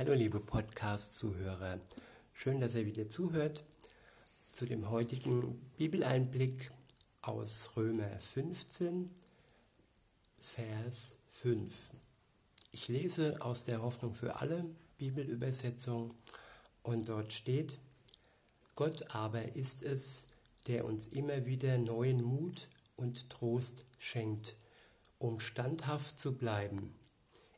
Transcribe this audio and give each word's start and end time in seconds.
Hallo 0.00 0.14
liebe 0.14 0.40
Podcast-Zuhörer, 0.40 1.78
schön, 2.32 2.58
dass 2.58 2.74
ihr 2.74 2.86
wieder 2.86 3.10
zuhört 3.10 3.66
zu 4.50 4.64
dem 4.64 4.88
heutigen 4.88 5.60
Bibeleinblick 5.76 6.72
aus 7.20 7.72
Römer 7.76 8.08
15, 8.18 9.10
Vers 10.38 11.18
5. 11.32 11.90
Ich 12.72 12.88
lese 12.88 13.42
aus 13.42 13.64
der 13.64 13.82
Hoffnung 13.82 14.14
für 14.14 14.40
alle 14.40 14.64
Bibelübersetzung 14.96 16.14
und 16.82 17.10
dort 17.10 17.34
steht, 17.34 17.76
Gott 18.76 19.14
aber 19.14 19.54
ist 19.54 19.82
es, 19.82 20.24
der 20.66 20.86
uns 20.86 21.08
immer 21.08 21.44
wieder 21.44 21.76
neuen 21.76 22.22
Mut 22.22 22.68
und 22.96 23.28
Trost 23.28 23.84
schenkt, 23.98 24.56
um 25.18 25.40
standhaft 25.40 26.18
zu 26.18 26.38
bleiben. 26.38 26.94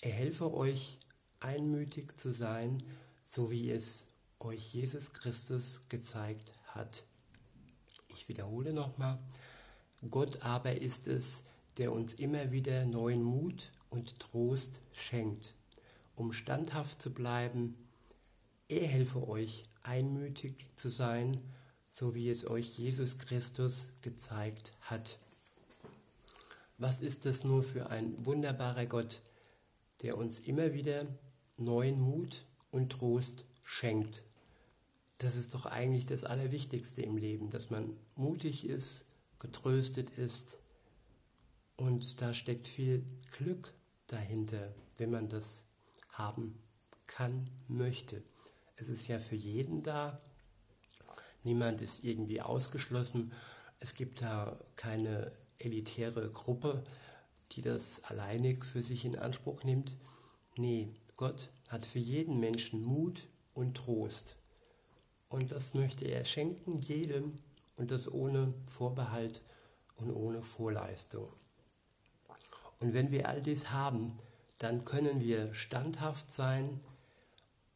Er 0.00 0.10
helfe 0.10 0.52
euch 0.52 0.98
einmütig 1.44 2.18
zu 2.18 2.32
sein, 2.32 2.82
so 3.22 3.50
wie 3.50 3.70
es 3.70 4.06
euch 4.40 4.74
Jesus 4.74 5.12
Christus 5.12 5.82
gezeigt 5.88 6.52
hat. 6.66 7.04
Ich 8.08 8.28
wiederhole 8.28 8.72
nochmal, 8.72 9.18
Gott 10.10 10.42
aber 10.42 10.80
ist 10.80 11.06
es, 11.06 11.44
der 11.78 11.92
uns 11.92 12.14
immer 12.14 12.52
wieder 12.52 12.84
neuen 12.84 13.22
Mut 13.22 13.70
und 13.90 14.18
Trost 14.20 14.80
schenkt, 14.92 15.54
um 16.16 16.32
standhaft 16.32 17.00
zu 17.00 17.12
bleiben. 17.12 17.76
Er 18.68 18.86
helfe 18.86 19.28
euch 19.28 19.64
einmütig 19.82 20.68
zu 20.76 20.90
sein, 20.90 21.40
so 21.90 22.14
wie 22.14 22.30
es 22.30 22.46
euch 22.46 22.78
Jesus 22.78 23.18
Christus 23.18 23.90
gezeigt 24.02 24.72
hat. 24.80 25.18
Was 26.78 27.00
ist 27.00 27.24
das 27.24 27.44
nur 27.44 27.62
für 27.62 27.90
ein 27.90 28.24
wunderbarer 28.24 28.86
Gott, 28.86 29.20
der 30.02 30.18
uns 30.18 30.40
immer 30.40 30.72
wieder 30.72 31.06
neuen 31.56 32.00
Mut 32.00 32.44
und 32.70 32.90
Trost 32.90 33.44
schenkt. 33.62 34.24
Das 35.18 35.36
ist 35.36 35.54
doch 35.54 35.66
eigentlich 35.66 36.06
das 36.06 36.24
Allerwichtigste 36.24 37.02
im 37.02 37.16
Leben, 37.16 37.50
dass 37.50 37.70
man 37.70 37.96
mutig 38.16 38.66
ist, 38.66 39.06
getröstet 39.38 40.10
ist. 40.10 40.58
Und 41.76 42.20
da 42.20 42.34
steckt 42.34 42.68
viel 42.68 43.04
Glück 43.36 43.72
dahinter, 44.06 44.74
wenn 44.98 45.10
man 45.10 45.28
das 45.28 45.64
haben 46.10 46.58
kann, 47.06 47.48
möchte. 47.68 48.22
Es 48.76 48.88
ist 48.88 49.08
ja 49.08 49.18
für 49.18 49.36
jeden 49.36 49.82
da. 49.82 50.20
Niemand 51.42 51.80
ist 51.80 52.02
irgendwie 52.02 52.40
ausgeschlossen. 52.40 53.32
Es 53.78 53.94
gibt 53.94 54.22
da 54.22 54.58
keine 54.76 55.32
elitäre 55.58 56.30
Gruppe, 56.30 56.82
die 57.52 57.60
das 57.60 58.02
alleinig 58.04 58.64
für 58.64 58.82
sich 58.82 59.04
in 59.04 59.16
Anspruch 59.16 59.62
nimmt. 59.62 59.96
Nee, 60.56 60.88
Gott 61.16 61.50
hat 61.68 61.84
für 61.84 61.98
jeden 61.98 62.40
Menschen 62.40 62.82
Mut 62.82 63.28
und 63.54 63.76
Trost. 63.76 64.36
Und 65.28 65.52
das 65.52 65.74
möchte 65.74 66.04
er 66.04 66.24
schenken 66.24 66.80
jedem 66.80 67.38
und 67.76 67.90
das 67.90 68.12
ohne 68.12 68.54
Vorbehalt 68.66 69.42
und 69.96 70.10
ohne 70.10 70.42
Vorleistung. 70.42 71.28
Und 72.80 72.94
wenn 72.94 73.10
wir 73.10 73.28
all 73.28 73.42
dies 73.42 73.70
haben, 73.70 74.18
dann 74.58 74.84
können 74.84 75.20
wir 75.20 75.52
standhaft 75.54 76.32
sein 76.32 76.80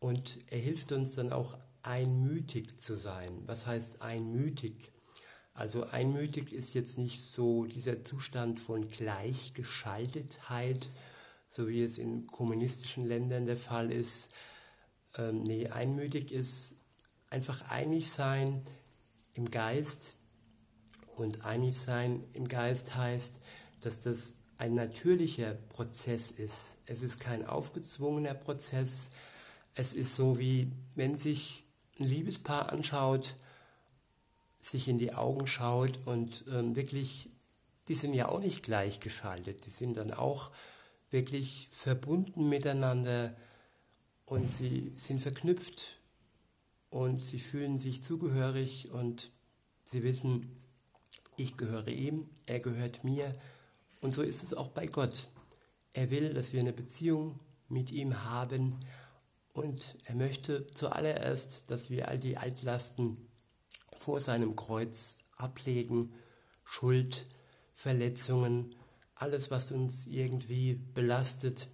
und 0.00 0.38
er 0.50 0.58
hilft 0.58 0.92
uns 0.92 1.14
dann 1.14 1.32
auch 1.32 1.56
einmütig 1.82 2.78
zu 2.80 2.96
sein. 2.96 3.42
Was 3.46 3.66
heißt 3.66 4.02
einmütig? 4.02 4.90
Also 5.54 5.84
einmütig 5.84 6.52
ist 6.52 6.74
jetzt 6.74 6.98
nicht 6.98 7.24
so 7.24 7.64
dieser 7.64 8.04
Zustand 8.04 8.60
von 8.60 8.88
Gleichgeschaltetheit, 8.88 10.90
so 11.50 11.68
wie 11.68 11.82
es 11.82 11.98
in 11.98 12.26
kommunistischen 12.26 13.06
Ländern 13.06 13.46
der 13.46 13.56
Fall 13.56 13.90
ist. 13.90 14.28
Ähm, 15.16 15.42
nee, 15.42 15.68
einmütig 15.68 16.32
ist 16.32 16.74
einfach 17.30 17.70
einig 17.70 18.10
sein 18.10 18.62
im 19.34 19.50
Geist. 19.50 20.14
Und 21.16 21.44
einig 21.44 21.78
sein 21.78 22.24
im 22.32 22.46
Geist 22.46 22.94
heißt, 22.94 23.34
dass 23.80 24.00
das 24.00 24.32
ein 24.58 24.74
natürlicher 24.74 25.54
Prozess 25.54 26.30
ist. 26.30 26.78
Es 26.86 27.02
ist 27.02 27.20
kein 27.20 27.46
aufgezwungener 27.46 28.34
Prozess. 28.34 29.10
Es 29.74 29.92
ist 29.92 30.16
so 30.16 30.38
wie, 30.38 30.70
wenn 30.94 31.18
sich 31.18 31.64
ein 31.98 32.06
Liebespaar 32.06 32.72
anschaut, 32.72 33.34
sich 34.60 34.88
in 34.88 34.98
die 34.98 35.14
Augen 35.14 35.46
schaut 35.46 35.98
und 36.04 36.44
ähm, 36.52 36.76
wirklich, 36.76 37.30
die 37.86 37.94
sind 37.94 38.14
ja 38.14 38.28
auch 38.28 38.40
nicht 38.40 38.64
gleichgeschaltet. 38.64 39.64
Die 39.66 39.70
sind 39.70 39.96
dann 39.96 40.12
auch 40.12 40.50
wirklich 41.10 41.68
verbunden 41.70 42.48
miteinander 42.48 43.34
und 44.26 44.50
sie 44.50 44.92
sind 44.96 45.20
verknüpft 45.20 45.98
und 46.90 47.22
sie 47.22 47.38
fühlen 47.38 47.78
sich 47.78 48.04
zugehörig 48.04 48.90
und 48.90 49.30
sie 49.84 50.02
wissen, 50.02 50.56
ich 51.36 51.56
gehöre 51.56 51.88
ihm, 51.88 52.28
er 52.46 52.60
gehört 52.60 53.04
mir 53.04 53.32
und 54.00 54.14
so 54.14 54.22
ist 54.22 54.42
es 54.42 54.54
auch 54.54 54.68
bei 54.68 54.86
Gott. 54.86 55.28
Er 55.92 56.10
will, 56.10 56.34
dass 56.34 56.52
wir 56.52 56.60
eine 56.60 56.72
Beziehung 56.72 57.40
mit 57.68 57.90
ihm 57.90 58.24
haben 58.24 58.78
und 59.54 59.96
er 60.04 60.14
möchte 60.14 60.66
zuallererst, 60.74 61.64
dass 61.68 61.90
wir 61.90 62.08
all 62.08 62.18
die 62.18 62.36
Altlasten 62.36 63.28
vor 63.96 64.20
seinem 64.20 64.56
Kreuz 64.56 65.16
ablegen, 65.36 66.12
Schuld, 66.64 67.26
Verletzungen, 67.74 68.74
alles, 69.18 69.50
was 69.50 69.72
uns 69.72 70.06
irgendwie 70.06 70.74
belastet 70.74 71.68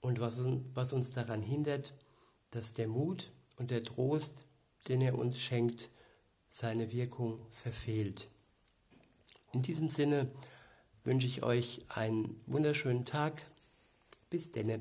und 0.00 0.20
was, 0.20 0.38
was 0.74 0.92
uns 0.92 1.10
daran 1.10 1.42
hindert, 1.42 1.94
dass 2.50 2.72
der 2.72 2.88
Mut 2.88 3.30
und 3.56 3.70
der 3.70 3.84
Trost, 3.84 4.46
den 4.88 5.00
er 5.00 5.18
uns 5.18 5.40
schenkt, 5.40 5.90
seine 6.50 6.92
Wirkung 6.92 7.40
verfehlt. 7.50 8.28
In 9.52 9.62
diesem 9.62 9.88
Sinne 9.88 10.30
wünsche 11.04 11.26
ich 11.26 11.42
euch 11.42 11.84
einen 11.88 12.40
wunderschönen 12.46 13.04
Tag. 13.04 13.50
Bis 14.30 14.50
denne. 14.50 14.80